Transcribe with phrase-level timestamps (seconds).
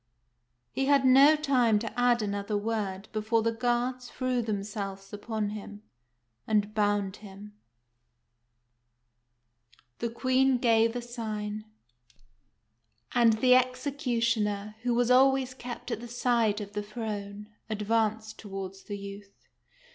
[0.71, 5.83] He had no time to add another word before the guards threw themselves upon him,
[6.47, 7.53] and bound him.
[9.99, 11.65] The Queen gave 50 THE FAIRY SPINNING WHEEL a sign;
[13.13, 18.85] and the executioner, who was always kept at the side of the throne, advanced towards
[18.85, 19.35] the youth.